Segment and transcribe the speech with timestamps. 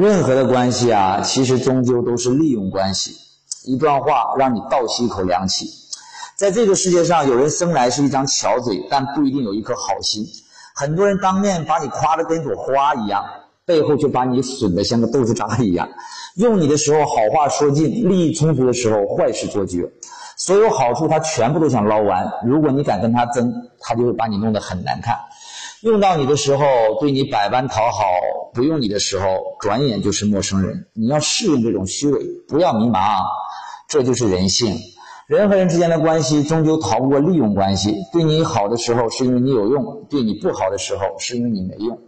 [0.00, 3.14] 任何的关系啊，其实终究都是利用关系。
[3.66, 5.66] 一段话让你倒吸一口凉气。
[6.36, 10.24] 在这个世界上，有人生来是一张巧嘴，但不一定有一颗好心。
[10.74, 13.22] 很多人当面把你夸得跟朵花一样，
[13.66, 15.86] 背后却把你损得像个豆腐渣一样。
[16.36, 19.86] 用你的时候好话说尽，利益充足的时候坏事做绝。
[20.38, 22.26] 所有好处他全部都想捞完。
[22.46, 25.14] 如果你敢跟他争，他就会把你弄得很难看。
[25.82, 26.66] 用到你的时候
[27.00, 28.04] 对你百般讨好，
[28.52, 30.88] 不用你的时候转眼就是陌生人。
[30.92, 33.22] 你要适应这种虚伪，不要迷茫，
[33.88, 34.76] 这就是人性。
[35.26, 37.94] 人和人之间的关系终究逃不过利用关系。
[38.12, 41.98] 对你好的时候是因为你有用，对你不好的时候是因为你没用。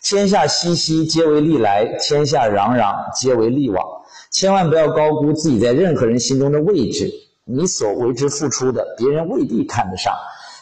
[0.00, 3.84] 天下熙熙，皆为利来；天下攘攘，皆为利往。
[4.30, 7.10] 千万不要高估自己在任何人心中的位置。
[7.44, 10.12] 你所为之付出的，别人未必看得上；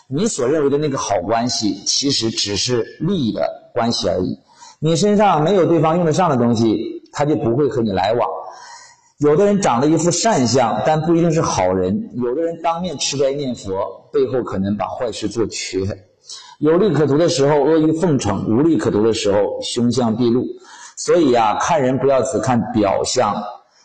[0.08, 4.38] 你所认为的那个好关系，其实只是利益的关系而已。
[4.78, 8.28] 你身上没有对方用得上的东西，他就不会和你来往。
[9.18, 15.80] 有的人长了一副善相，但不一定是好人；有的人当面吃斋念佛，背后可能把坏事做绝。
[16.60, 20.44] 有利可图的时候阿谀奉承，无利可图的时候凶相毕露。
[20.96, 23.34] 所以呀，看人不要只看表象，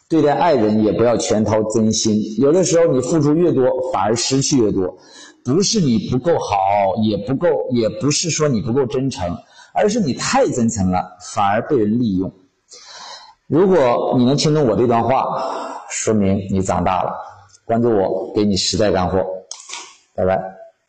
[0.07, 2.15] 对待爱人也不要全掏真心。
[2.37, 4.97] 有的时候你付出越多，反而失去越多。
[5.43, 9.37] 不是你不够好，也不够，也不是说你不够真诚，
[9.73, 12.31] 而是你太真诚了，反而被人利用。
[13.47, 15.25] 如果你能听懂我这段话，
[15.89, 17.11] 说明你长大了。
[17.65, 19.25] 关注我，给你实在干货。
[20.15, 20.60] 拜拜。